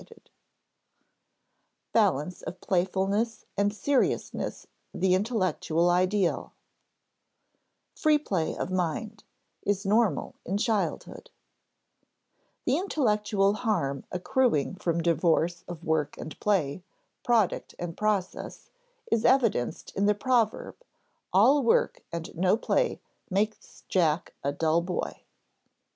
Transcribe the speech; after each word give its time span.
[Sidenote: 0.01 0.29
Balance 1.93 2.41
of 2.41 2.59
playfulness 2.59 3.45
and 3.55 3.71
seriousness 3.71 4.65
the 4.95 5.13
intellectual 5.13 5.91
ideal] 5.91 6.53
[Sidenote: 7.93 7.99
Free 8.01 8.17
play 8.17 8.57
of 8.57 8.71
mind] 8.71 9.23
[Sidenote: 9.59 9.77
is 9.77 9.85
normal 9.85 10.35
in 10.43 10.57
childhood] 10.57 11.29
The 12.65 12.77
intellectual 12.79 13.53
harm 13.53 14.03
accruing 14.11 14.73
from 14.73 15.01
divorce 15.03 15.63
of 15.67 15.83
work 15.83 16.17
and 16.17 16.39
play, 16.39 16.81
product 17.23 17.75
and 17.77 17.95
process, 17.95 18.71
is 19.11 19.23
evidenced 19.23 19.95
in 19.95 20.07
the 20.07 20.15
proverb, 20.15 20.77
"All 21.31 21.61
work 21.61 22.01
and 22.11 22.33
no 22.35 22.57
play 22.57 22.99
makes 23.29 23.83
Jack 23.87 24.33
a 24.43 24.51
dull 24.51 24.81
boy." 24.81 25.25